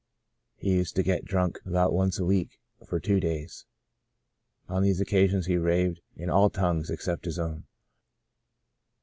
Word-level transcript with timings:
He 0.55 0.73
used 0.73 0.95
to 0.95 1.03
get 1.03 1.25
drunk 1.25 1.59
about 1.63 1.93
once 1.93 2.17
a 2.17 2.25
week, 2.25 2.59
for 2.87 2.99
two 2.99 3.19
days. 3.19 3.67
On 4.67 4.81
these 4.81 4.99
occa 4.99 5.29
sions 5.29 5.45
he 5.45 5.57
raved 5.57 6.01
in 6.15 6.27
all 6.27 6.49
tongues 6.49 6.89
except 6.89 7.25
his 7.25 7.37
own. 7.37 7.65